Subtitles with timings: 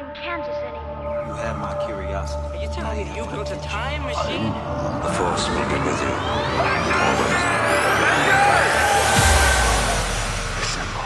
[0.00, 1.24] in Kansas anymore.
[1.26, 2.56] You have my curiosity.
[2.56, 4.50] Are you telling me you built a time machine?
[5.02, 6.14] The Force will be with you.
[10.62, 11.04] Assemble.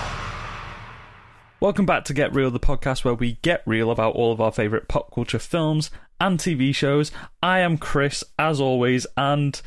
[1.58, 4.52] Welcome back to Get Real, the podcast where we get real about all of our
[4.52, 5.90] favourite pop culture films
[6.20, 7.10] and TV shows.
[7.42, 9.60] I am Chris, as always, and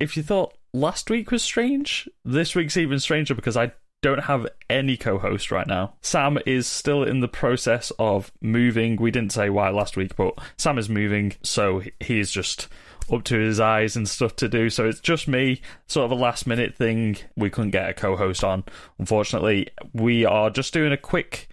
[0.00, 3.70] if you thought last week was strange, this week's even stranger because I
[4.06, 5.94] don't have any co host right now.
[6.00, 8.94] Sam is still in the process of moving.
[8.96, 12.68] We didn't say why last week, but Sam is moving, so he's just
[13.12, 14.70] up to his eyes and stuff to do.
[14.70, 17.16] So it's just me, sort of a last minute thing.
[17.36, 18.62] We couldn't get a co host on,
[19.00, 19.70] unfortunately.
[19.92, 21.48] We are just doing a quick.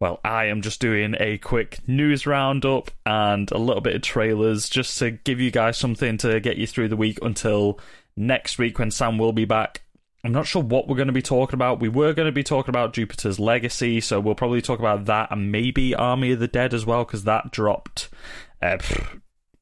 [0.00, 4.68] Well, I am just doing a quick news roundup and a little bit of trailers
[4.68, 7.78] just to give you guys something to get you through the week until
[8.16, 9.82] next week when Sam will be back.
[10.24, 11.80] I'm not sure what we're going to be talking about.
[11.80, 15.32] We were going to be talking about Jupiter's Legacy, so we'll probably talk about that
[15.32, 18.08] and maybe Army of the Dead as well because that dropped
[18.60, 18.78] uh,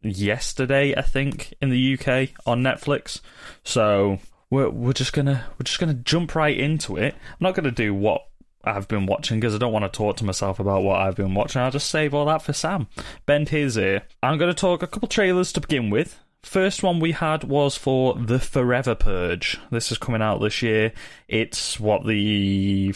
[0.03, 3.21] yesterday, I think, in the UK on Netflix.
[3.65, 4.19] So
[4.51, 7.15] we're we're just gonna we're just gonna jump right into it.
[7.15, 8.27] I'm not gonna do what
[8.63, 11.35] I've been watching because I don't want to talk to myself about what I've been
[11.35, 11.63] watching.
[11.63, 12.89] I'll just save all that for Sam.
[13.25, 14.03] Bend his ear.
[14.23, 16.19] I'm to talk a couple trailers to begin with.
[16.43, 19.59] First one we had was for The Forever Purge.
[19.71, 20.93] This is coming out this year.
[21.29, 22.93] It's what the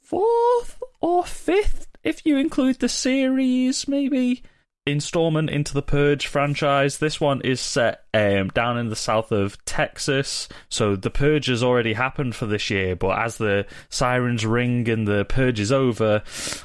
[0.00, 4.42] fourth or fifth, if you include the series, maybe
[4.90, 6.98] installment into the Purge franchise.
[6.98, 11.62] This one is set um, down in the south of Texas, so the Purge has
[11.62, 12.96] already happened for this year.
[12.96, 16.22] But as the sirens ring and the Purge is over,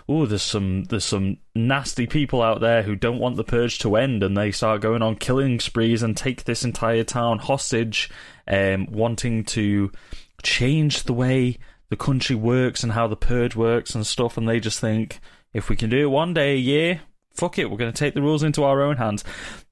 [0.08, 3.96] oh, there's some there's some nasty people out there who don't want the Purge to
[3.96, 8.10] end, and they start going on killing sprees and take this entire town hostage,
[8.48, 9.92] um, wanting to
[10.42, 11.58] change the way
[11.90, 14.38] the country works and how the Purge works and stuff.
[14.38, 15.20] And they just think
[15.54, 17.02] if we can do it one day a year,
[17.34, 19.23] fuck it, we're going to take the rules into our own hands.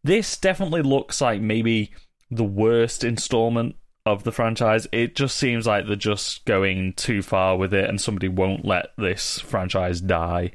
[0.04, 1.92] This definitely looks like maybe
[2.30, 3.76] the worst installment
[4.06, 4.88] of the franchise.
[4.92, 8.88] It just seems like they're just going too far with it, and somebody won't let
[8.98, 10.52] this franchise die.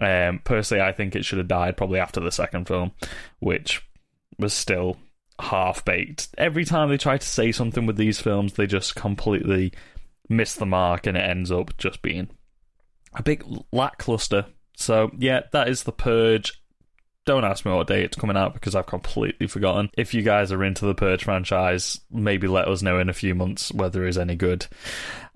[0.00, 2.92] Um, personally, I think it should have died probably after the second film,
[3.38, 3.86] which
[4.38, 4.96] was still
[5.38, 6.28] half baked.
[6.38, 9.72] Every time they try to say something with these films, they just completely
[10.28, 12.30] miss the mark, and it ends up just being
[13.14, 14.46] a big lackluster
[14.80, 16.60] so yeah, that is the Purge.
[17.26, 19.90] Don't ask me what day it's coming out because I've completely forgotten.
[19.96, 23.34] If you guys are into the Purge franchise, maybe let us know in a few
[23.34, 24.66] months whether it's any good.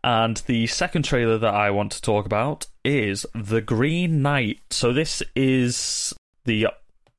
[0.03, 4.61] And the second trailer that I want to talk about is The Green Knight.
[4.71, 6.69] So this is the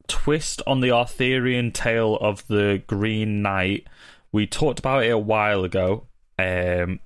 [0.07, 3.87] twist on the Arthurian tale of the Green Knight.
[4.31, 6.07] We talked about it a while ago.
[6.37, 6.99] Um,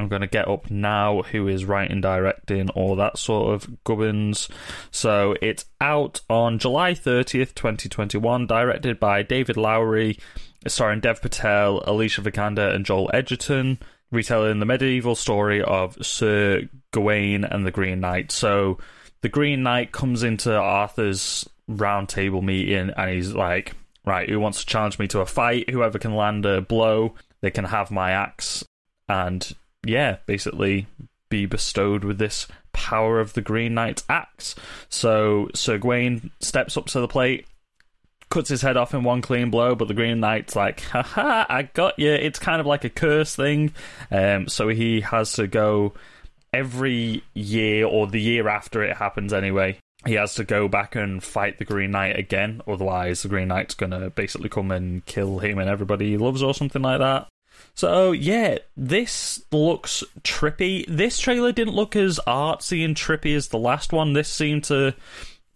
[0.00, 4.48] I'm going to get up now who is writing, directing, all that sort of gubbins.
[4.90, 10.18] So it's out on July 30th, 2021, directed by David Lowery,
[10.66, 13.78] starring Dev Patel, Alicia Vikander, and Joel Edgerton,
[14.10, 18.32] retelling the medieval story of Sir Gawain and the Green Knight.
[18.32, 18.78] So
[19.20, 23.74] the Green Knight comes into Arthur's round table meeting and he's like,
[24.06, 25.68] Right, who wants to challenge me to a fight?
[25.68, 28.64] Whoever can land a blow, they can have my axe.
[29.08, 29.54] And
[29.84, 30.86] yeah, basically
[31.28, 34.54] be bestowed with this power of the Green Knight's axe.
[34.88, 37.46] So Sir Gawain steps up to the plate,
[38.30, 41.62] cuts his head off in one clean blow, but the Green Knight's like, haha, I
[41.62, 42.10] got you.
[42.10, 43.72] It's kind of like a curse thing.
[44.10, 45.94] Um, so he has to go
[46.52, 49.78] every year or the year after it happens anyway.
[50.06, 53.74] He has to go back and fight the Green Knight again, otherwise the Green Knight's
[53.74, 57.28] gonna basically come and kill him and everybody he loves or something like that.
[57.74, 60.84] So yeah, this looks trippy.
[60.88, 64.12] This trailer didn't look as artsy and trippy as the last one.
[64.12, 64.94] This seemed to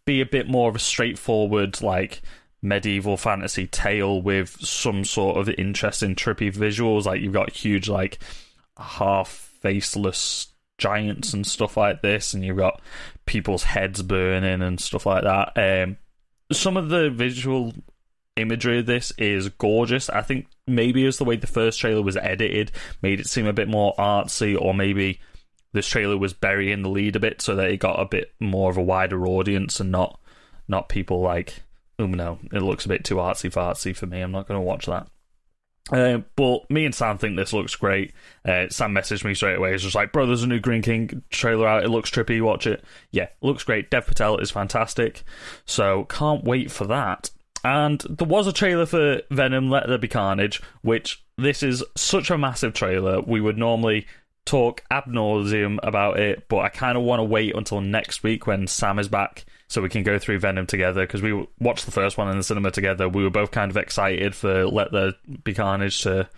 [0.05, 2.23] be a bit more of a straightforward, like
[2.63, 7.05] medieval fantasy tale with some sort of interesting trippy visuals.
[7.05, 8.19] Like you've got huge, like
[8.79, 9.29] half
[9.61, 10.49] faceless
[10.79, 12.81] giants and stuff like this, and you've got
[13.27, 15.53] people's heads burning and stuff like that.
[15.57, 15.97] Um,
[16.53, 17.73] some of the visual
[18.37, 20.11] imagery of this is gorgeous.
[20.11, 22.73] I think maybe it's the way the first trailer was edited
[23.03, 25.21] made it seem a bit more artsy, or maybe
[25.73, 28.71] this trailer was burying the lead a bit so that it got a bit more
[28.71, 30.21] of a wider audience and not
[30.69, 31.63] not people like,
[31.99, 34.21] oh no, it looks a bit too artsy fartsy for me.
[34.21, 35.09] I'm not going to watch that.
[35.93, 38.15] Uh, but me and Sam think this looks great.
[38.43, 39.73] Uh, Sam messaged me straight away.
[39.73, 41.85] He's just like, "Bro, there's a new Green Knight trailer out.
[41.85, 42.41] It looks trippy.
[42.41, 42.83] Watch it.
[43.11, 43.91] Yeah, looks great.
[43.91, 45.25] Dev Patel is fantastic.
[45.67, 47.31] So can't wait for that."
[47.65, 52.31] And there was a trailer for Venom Let There Be Carnage, which this is such
[52.31, 53.21] a massive trailer.
[53.23, 54.07] We would normally
[54.45, 58.47] talk ab nauseum about it, but I kind of want to wait until next week
[58.47, 61.93] when Sam is back so we can go through Venom together because we watched the
[61.93, 63.09] first one in the cinema together.
[63.09, 66.29] We were both kind of excited for Let There Be Carnage to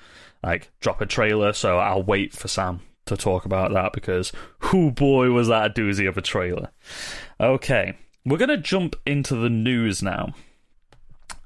[0.44, 4.90] like drop a trailer, so I'll wait for Sam to talk about that because who
[4.90, 6.70] boy was that a doozy of a trailer.
[7.40, 10.34] Okay, we're gonna jump into the news now,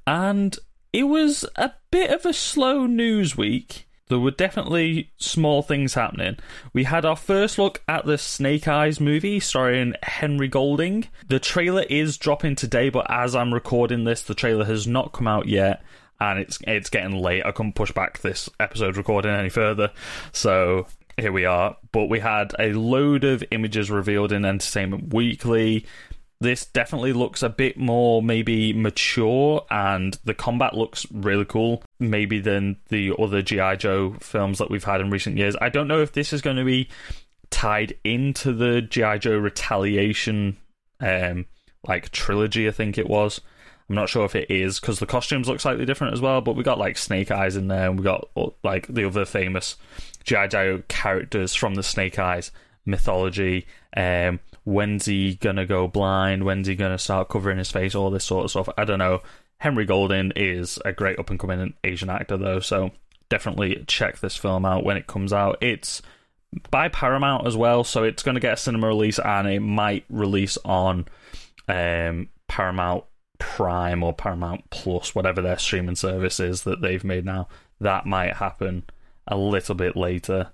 [0.05, 0.57] and
[0.93, 3.87] it was a bit of a slow news week.
[4.07, 6.35] There were definitely small things happening.
[6.73, 11.07] We had our first look at the Snake Eyes movie starring Henry Golding.
[11.29, 15.29] The trailer is dropping today, but as I'm recording this, the trailer has not come
[15.29, 15.81] out yet
[16.19, 17.45] and it's it's getting late.
[17.45, 19.91] I couldn't push back this episode recording any further.
[20.33, 20.87] So
[21.17, 21.77] here we are.
[21.91, 25.85] But we had a load of images revealed in Entertainment Weekly
[26.41, 32.39] this definitely looks a bit more maybe mature and the combat looks really cool maybe
[32.39, 35.55] than the other gi joe films that we've had in recent years.
[35.61, 36.89] I don't know if this is going to be
[37.51, 40.57] tied into the gi joe retaliation
[40.99, 41.45] um
[41.87, 43.39] like trilogy i think it was.
[43.87, 46.55] I'm not sure if it is because the costumes look slightly different as well but
[46.55, 48.29] we got like snake eyes in there and we got
[48.63, 49.75] like the other famous
[50.23, 52.51] gi joe characters from the snake eyes
[52.83, 56.43] mythology um when's he gonna go blind?
[56.43, 57.95] When's he gonna start covering his face?
[57.95, 58.69] All this sort of stuff.
[58.77, 59.21] I don't know.
[59.57, 62.91] Henry Golding is a great up and coming Asian actor though, so
[63.29, 65.57] definitely check this film out when it comes out.
[65.61, 66.01] It's
[66.69, 70.03] by Paramount as well, so it's going to get a cinema release and it might
[70.09, 71.05] release on
[71.67, 73.05] um, Paramount
[73.39, 77.47] Prime or Paramount Plus, whatever their streaming service is that they've made now.
[77.79, 78.83] That might happen
[79.27, 80.51] a little bit later.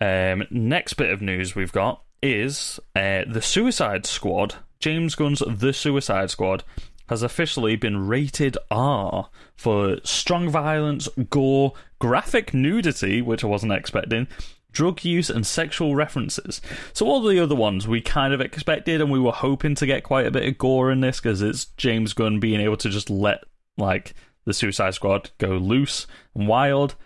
[0.00, 4.56] Um, next bit of news we've got is uh, the Suicide Squad.
[4.78, 6.64] James Gunn's The Suicide Squad
[7.08, 14.26] has officially been rated R for strong violence, gore, graphic nudity, which I wasn't expecting,
[14.72, 16.60] drug use, and sexual references.
[16.92, 20.02] So, all the other ones we kind of expected, and we were hoping to get
[20.02, 23.08] quite a bit of gore in this because it's James Gunn being able to just
[23.08, 23.44] let,
[23.78, 24.14] like,
[24.44, 26.96] the Suicide Squad go loose and wild.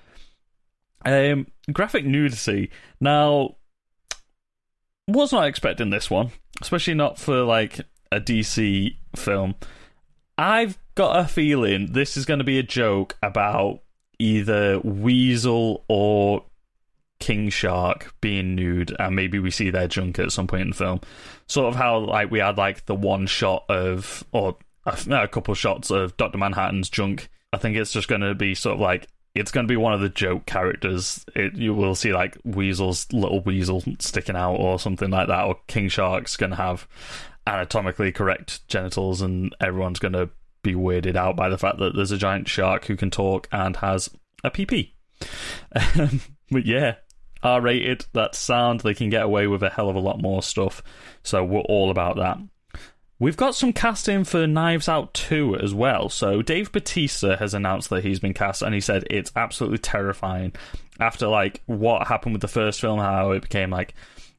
[1.04, 2.70] Um, graphic nudity.
[3.00, 3.56] Now,
[5.06, 6.30] was not expecting this one,
[6.60, 7.80] especially not for like
[8.12, 9.54] a DC film.
[10.38, 13.80] I've got a feeling this is going to be a joke about
[14.18, 16.44] either Weasel or
[17.18, 20.76] King Shark being nude, and maybe we see their junk at some point in the
[20.76, 21.00] film.
[21.46, 24.56] Sort of how like we had like the one shot of, or
[24.86, 27.28] a, a couple shots of Doctor Manhattan's junk.
[27.52, 29.92] I think it's just going to be sort of like it's going to be one
[29.92, 31.24] of the joke characters.
[31.34, 35.56] It, you will see like Weasel's little weasel sticking out or something like that, or
[35.66, 36.88] King Shark's going to have
[37.46, 40.30] anatomically correct genitals, and everyone's going to
[40.62, 43.76] be weirded out by the fact that there's a giant shark who can talk and
[43.76, 44.10] has
[44.44, 44.92] a PP.
[45.98, 46.96] Um, but yeah,
[47.42, 48.80] R rated, that's sound.
[48.80, 50.82] They can get away with a hell of a lot more stuff.
[51.22, 52.38] So we're all about that.
[53.20, 56.08] We've got some casting for Knives Out 2 as well.
[56.08, 60.54] So Dave Bautista has announced that he's been cast and he said it's absolutely terrifying
[60.98, 63.94] after like what happened with the first film how it became like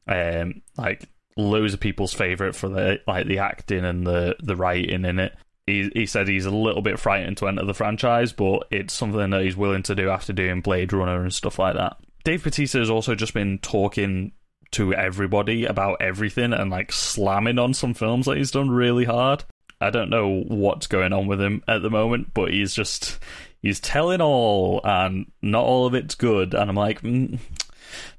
[0.08, 5.04] um like loads of people's favorite for the like the acting and the the writing
[5.04, 5.32] in it.
[5.68, 9.30] He he said he's a little bit frightened to enter the franchise, but it's something
[9.30, 11.98] that he's willing to do after doing Blade Runner and stuff like that.
[12.24, 14.32] Dave Bautista has also just been talking
[14.72, 19.44] to everybody about everything and like slamming on some films that he's done really hard.
[19.80, 23.18] I don't know what's going on with him at the moment, but he's just
[23.62, 26.54] he's telling all, and not all of it's good.
[26.54, 27.38] And I'm like, mm,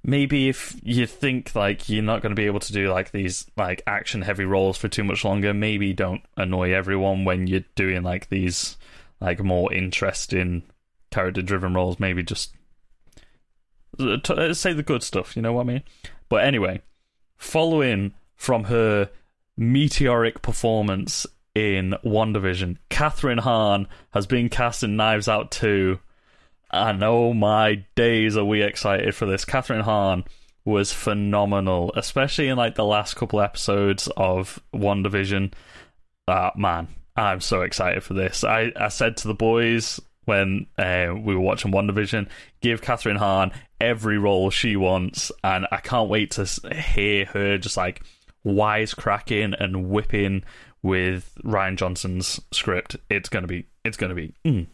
[0.03, 3.45] maybe if you think like you're not going to be able to do like these
[3.55, 8.03] like action heavy roles for too much longer, maybe don't annoy everyone when you're doing
[8.03, 8.77] like these
[9.21, 10.63] like more interesting
[11.11, 11.99] character driven roles.
[11.99, 12.53] Maybe just
[13.97, 15.35] say the good stuff.
[15.35, 15.83] You know what I mean?
[16.33, 16.81] But anyway,
[17.37, 19.11] following from her
[19.55, 25.99] meteoric performance in WandaVision, Kathryn Hahn has been cast in Knives Out 2.
[26.71, 29.45] And oh my days, are we excited for this?
[29.45, 30.23] Kathryn Hahn
[30.65, 35.53] was phenomenal, especially in like the last couple episodes of WandaVision.
[36.27, 38.43] Ah, man, I'm so excited for this.
[38.43, 42.27] I, I said to the boys when uh, we were watching WandaVision,
[42.61, 47.77] give Kathryn Hahn every role she wants, and I can't wait to hear her just
[47.77, 48.01] like
[48.45, 50.43] wisecracking and whipping
[50.81, 52.97] with Rian Johnson's script.
[53.09, 54.67] It's gonna be, it's gonna be mm,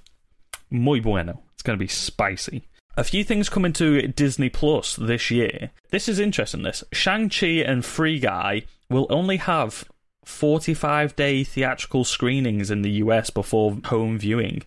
[0.70, 1.42] muy bueno.
[1.54, 2.64] It's gonna be spicy.
[2.98, 5.72] A few things coming to Disney Plus this year.
[5.92, 6.64] This is interesting.
[6.64, 9.86] This Shang Chi and Free Guy will only have
[10.30, 14.64] 45 day theatrical screenings in the US before home viewing.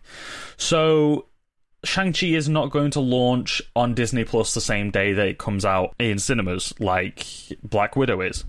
[0.56, 1.26] So
[1.84, 5.64] Shang-Chi is not going to launch on Disney Plus the same day that it comes
[5.64, 7.26] out in cinemas like
[7.62, 8.44] Black Widow is.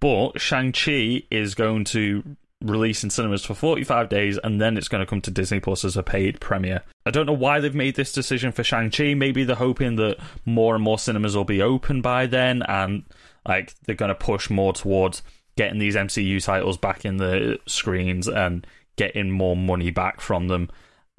[0.00, 5.00] But Shang-Chi is going to release in cinemas for 45 days and then it's going
[5.00, 6.82] to come to Disney Plus as a paid premiere.
[7.06, 9.14] I don't know why they've made this decision for Shang-Chi.
[9.14, 13.04] Maybe they're hoping that more and more cinemas will be open by then and
[13.46, 15.22] like they're going to push more towards
[15.60, 20.70] getting these MCU titles back in the screens and getting more money back from them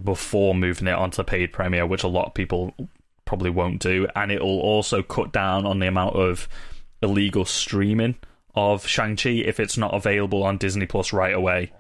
[0.03, 2.73] before moving it onto paid premiere, which a lot of people
[3.23, 6.49] probably won't do, and it will also cut down on the amount of
[7.03, 8.15] illegal streaming
[8.55, 11.71] of Shang-Chi if it's not available on Disney Plus right away.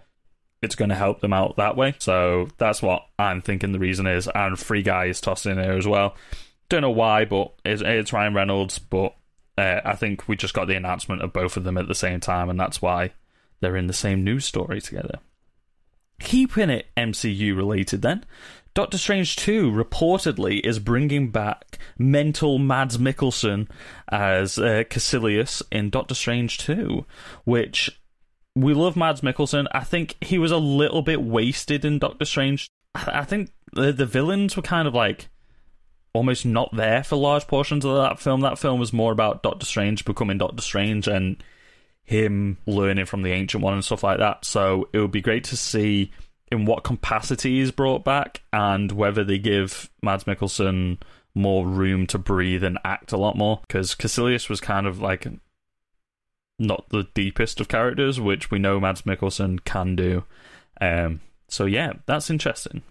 [0.61, 1.95] It's going to help them out that way.
[1.97, 4.29] So that's what I'm thinking the reason is.
[4.35, 6.15] And Free Guy is tossed in there as well.
[6.69, 8.77] Don't know why, but it's, it's Ryan Reynolds.
[8.77, 9.15] But
[9.61, 12.19] uh, I think we just got the announcement of both of them at the same
[12.19, 13.11] time, and that's why
[13.59, 15.19] they're in the same news story together.
[16.19, 18.25] Keeping it MCU related then,
[18.73, 23.69] Doctor Strange 2 reportedly is bringing back mental Mads Mikkelsen
[24.09, 27.05] as uh, Kaecilius in Doctor Strange 2,
[27.43, 28.01] which
[28.55, 29.67] we love Mads Mikkelsen.
[29.73, 32.67] I think he was a little bit wasted in Doctor Strange.
[32.95, 35.29] I, I think the, the villains were kind of like
[36.13, 38.41] almost not there for large portions of that film.
[38.41, 41.41] That film was more about Doctor Strange becoming Doctor Strange and
[42.03, 44.45] him learning from the Ancient One and stuff like that.
[44.45, 46.11] So it would be great to see
[46.51, 50.97] in what capacity he's brought back and whether they give Mads Mikkelsen
[51.33, 53.61] more room to breathe and act a lot more.
[53.61, 55.25] Because Kaecilius was kind of like
[56.59, 60.25] not the deepest of characters, which we know Mads Mikkelsen can do.
[60.81, 62.81] Um, so yeah, that's interesting.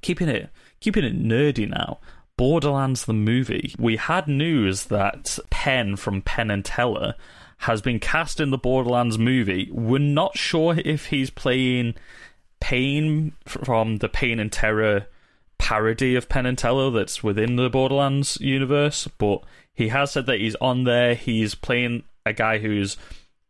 [0.00, 0.48] Keeping it
[0.80, 1.98] keeping it nerdy now.
[2.40, 3.74] Borderlands the movie.
[3.78, 7.14] We had news that Penn from Penn and Teller
[7.58, 9.68] has been cast in the Borderlands movie.
[9.70, 11.96] We're not sure if he's playing
[12.58, 15.06] Pain from the Pain and Terror
[15.58, 19.42] parody of Penn and Teller that's within the Borderlands universe, but
[19.74, 21.14] he has said that he's on there.
[21.14, 22.96] He's playing a guy who's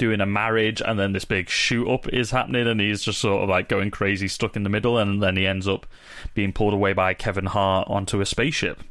[0.01, 3.43] doing a marriage, and then this big shoot up is happening, and he's just sort
[3.43, 5.87] of like going crazy, stuck in the middle, and then he ends up
[6.33, 8.83] being pulled away by Kevin Hart onto a spaceship.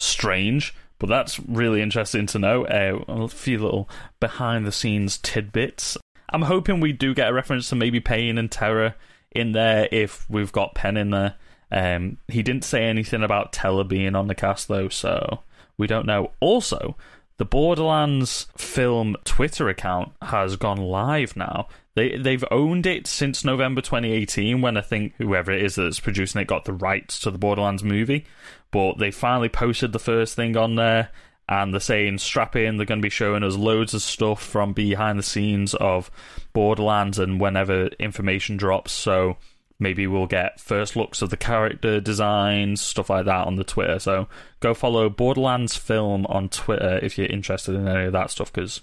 [0.00, 2.66] Strange, but that's really interesting to know.
[2.66, 5.96] Uh, a few little behind the scenes tidbits.
[6.30, 8.96] I'm hoping we do get a reference to maybe Pain and Terror
[9.30, 11.36] in there if we've got Penn in there.
[11.70, 15.44] Um, he didn't say anything about Teller being on the cast though, so
[15.78, 16.32] we don't know.
[16.40, 16.96] Also,
[17.36, 21.68] the Borderlands film Twitter account has gone live now.
[21.94, 26.40] They they've owned it since November 2018 when I think whoever it is that's producing
[26.40, 28.24] it got the rights to the Borderlands movie.
[28.70, 31.10] But they finally posted the first thing on there
[31.48, 34.72] and they're saying strap in they're going to be showing us loads of stuff from
[34.72, 36.10] behind the scenes of
[36.52, 39.36] Borderlands and whenever information drops so
[39.78, 43.98] maybe we'll get first looks of the character designs, stuff like that on the Twitter.
[43.98, 44.28] So
[44.60, 48.80] go follow Borderlands Film on Twitter if you're interested in any of that stuff, because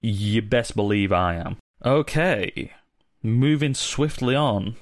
[0.00, 1.56] you best believe I am.
[1.84, 2.72] Okay,
[3.22, 4.76] moving swiftly on,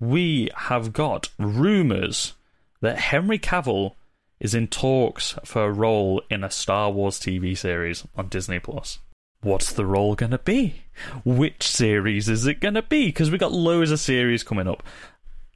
[0.00, 2.34] we have got rumours
[2.80, 3.94] that Henry Cavill
[4.40, 8.98] is in talks for a role in a Star Wars TV series on Disney Plus
[9.44, 10.82] what's the role going to be?
[11.24, 13.06] Which series is it going to be?
[13.06, 14.82] Because we got loads of series coming up.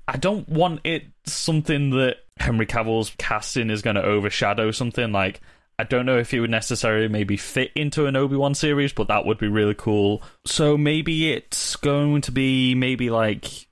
[0.07, 5.41] I don't want it something that Henry Cavill's casting is going to overshadow something like.
[5.81, 9.07] I don't know if it would necessarily maybe fit into an Obi Wan series, but
[9.09, 10.23] that would be really cool.
[10.45, 13.69] So maybe it's going to be maybe like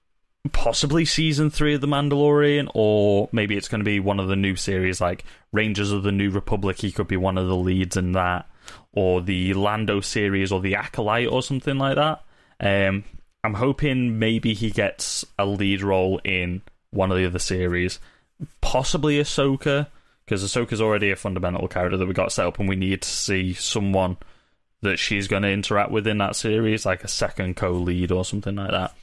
[0.53, 4.37] possibly season three of The Mandalorian, or maybe it's going to be one of the
[4.37, 6.81] new series like Rangers of the New Republic.
[6.81, 8.49] He could be one of the leads in that
[8.93, 12.23] or the Lando series or the Acolyte or something like that.
[12.61, 13.05] Um,
[13.45, 18.01] I'm hoping maybe he gets a lead role in one of the other series,
[18.61, 19.87] possibly Ahsoka,
[20.25, 23.09] because Ahsoka's already a fundamental character that we got set up, and we need to
[23.09, 24.17] see someone
[24.83, 28.57] that she's going to interact with in that series, like a second co-lead or something
[28.57, 28.95] like that.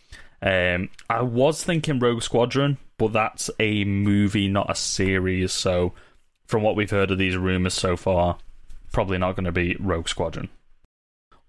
[0.42, 5.54] Um, I was thinking Rogue Squadron, but that's a movie, not a series.
[5.54, 5.94] So,
[6.48, 8.38] from what we've heard of these rumors so far,
[8.94, 10.48] probably not going to be Rogue Squadron.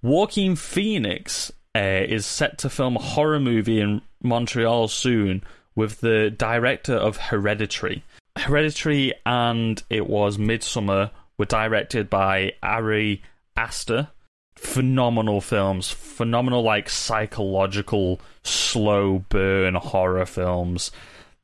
[0.03, 5.45] Joaquin Phoenix uh, is set to film a horror movie in Montreal soon
[5.77, 8.03] with the director of Hereditary.
[8.37, 13.23] Hereditary and it was Midsommar were directed by Ari
[13.57, 14.09] Aster.
[14.57, 20.93] Phenomenal films, phenomenal like psychological slow burn horror films.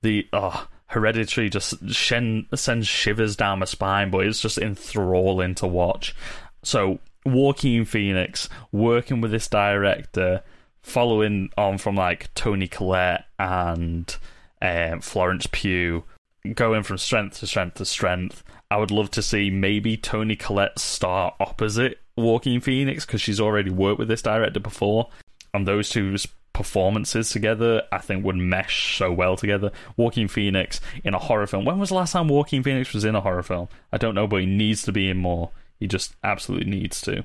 [0.02, 5.66] The oh, Hereditary just shen- sends shivers down my spine, but it's just enthralling to
[5.68, 6.16] watch.
[6.64, 10.42] So, Joaquin Phoenix working with this director,
[10.82, 14.16] following on from like Toni Collette and
[14.60, 16.02] um, Florence Pugh,
[16.54, 18.42] going from strength to strength to strength.
[18.68, 23.70] I would love to see maybe Toni Collette star opposite Joaquin Phoenix because she's already
[23.70, 25.08] worked with this director before,
[25.54, 29.72] and those two's performances together, I think, would mesh so well together.
[29.96, 31.64] Joaquin Phoenix in a horror film.
[31.64, 33.68] When was the last time Joaquin Phoenix was in a horror film?
[33.92, 35.50] I don't know, but he needs to be in more.
[35.78, 37.24] He just absolutely needs to.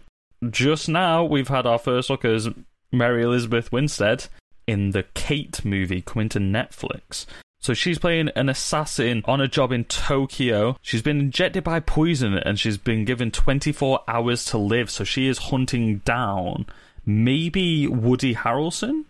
[0.50, 2.50] Just now, we've had our first look as
[2.92, 4.28] Mary Elizabeth Winstead
[4.68, 7.26] in the Kate movie coming to Netflix.
[7.60, 10.78] So she's playing an assassin on a job in Tokyo.
[10.82, 14.92] She's been injected by poison and she's been given 24 hours to live.
[14.92, 16.68] So she is hunting down
[17.06, 19.06] maybe Woody Harrelson.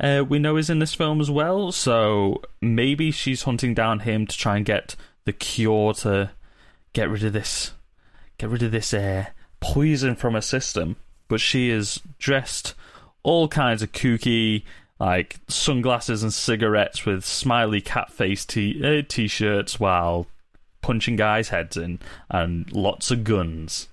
[0.00, 1.70] Uh, we know is in this film as well.
[1.72, 6.30] So maybe she's hunting down him to try and get the cure to
[6.92, 7.72] get rid of this,
[8.38, 9.26] get rid of this uh,
[9.60, 10.96] poison from her system.
[11.28, 12.74] But she is dressed
[13.22, 14.62] all kinds of kooky
[14.98, 20.26] like sunglasses and cigarettes with smiley cat face t uh, t-shirts while
[20.82, 21.98] punching guys' heads in
[22.30, 23.88] and lots of guns.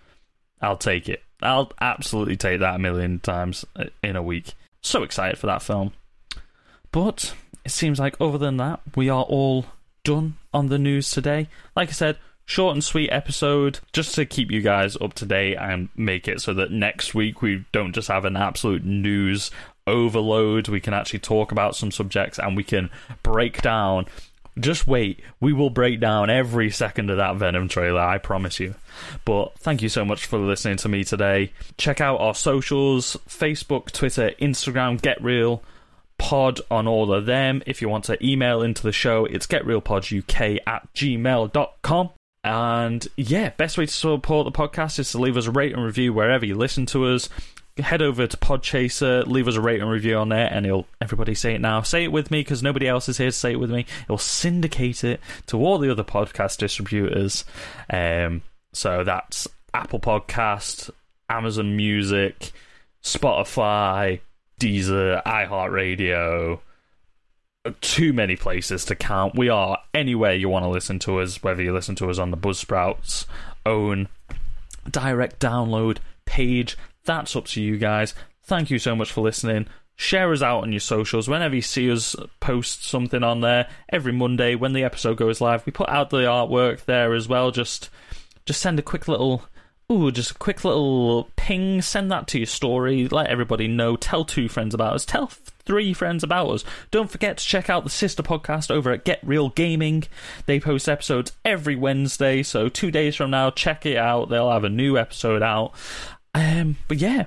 [0.61, 1.23] I'll take it.
[1.41, 3.65] I'll absolutely take that a million times
[4.01, 4.53] in a week.
[4.88, 5.91] So excited for that film.
[6.94, 7.34] But
[7.65, 9.65] it seems like other than that, we are all
[10.06, 11.50] done on the news today.
[11.75, 15.58] Like I said, short and sweet episode just to keep you guys up to date
[15.58, 19.51] and make it so that next week we don't just have an absolute news
[19.86, 20.70] overload.
[20.70, 22.89] We can actually talk about some subjects and we can
[23.24, 24.06] break down.
[24.59, 28.75] Just wait, we will break down every second of that Venom trailer, I promise you.
[29.25, 31.51] But thank you so much for listening to me today.
[31.77, 35.61] Check out our socials Facebook, Twitter, Instagram, Get Real
[36.17, 37.61] pod on all of them.
[37.65, 42.09] If you want to email into the show, it's getrealpoduk at gmail.com.
[42.43, 45.83] And yeah, best way to support the podcast is to leave us a rate and
[45.83, 47.29] review wherever you listen to us
[47.79, 51.36] head over to Podchaser, leave us a rate and review on there, and it'll everybody
[51.36, 51.81] say it now.
[51.81, 53.86] Say it with me because nobody else is here to say it with me.
[54.03, 57.46] It'll syndicate it to all the other podcast distributors.
[57.89, 58.41] Um,
[58.74, 60.89] so that's Apple Podcast,
[61.29, 62.51] Amazon Music,
[63.03, 64.19] Spotify,
[64.60, 66.60] Deezer, iHeartRadio.
[67.82, 69.36] Too many places to count.
[69.36, 72.32] We are anywhere you want to listen to us, whether you listen to us on
[72.32, 73.25] the Buzzsprouts
[73.65, 74.08] own
[74.89, 78.13] direct download page that's up to you guys.
[78.43, 79.67] Thank you so much for listening.
[79.96, 83.67] Share us out on your socials whenever you see us post something on there.
[83.89, 87.50] Every Monday when the episode goes live, we put out the artwork there as well.
[87.50, 87.89] Just
[88.46, 89.43] just send a quick little
[89.89, 91.82] Ooh, just a quick little ping.
[91.82, 93.08] Send that to your story.
[93.08, 93.96] Let everybody know.
[93.96, 95.06] Tell two friends about us.
[95.06, 96.65] Tell three friends about us.
[96.91, 100.04] Don't forget to check out the sister podcast over at Get Real Gaming.
[100.46, 104.28] They post episodes every Wednesday, so two days from now, check it out.
[104.28, 105.74] They'll have a new episode out.
[106.38, 107.26] Um, but yeah,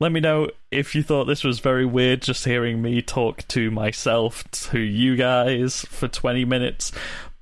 [0.00, 3.70] let me know if you thought this was very weird just hearing me talk to
[3.70, 6.90] myself to you guys for 20 minutes.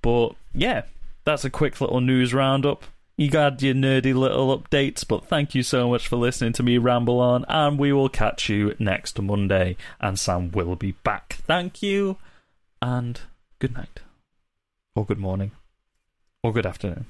[0.02, 0.82] But yeah,
[1.24, 2.84] that's a quick little news roundup.
[3.16, 6.76] You got your nerdy little updates, but thank you so much for listening to me
[6.76, 11.38] ramble on, and we will catch you next Monday, and Sam will be back.
[11.46, 12.16] Thank you,
[12.80, 13.20] and
[13.58, 14.00] good night,
[14.94, 15.52] or good morning,
[16.42, 17.06] or good afternoon.